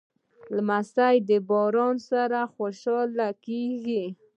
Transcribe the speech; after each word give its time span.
لمسی 0.55 1.15
د 1.29 1.31
باران 1.49 1.95
سره 2.09 2.39
خوشحالېږي. 2.55 4.05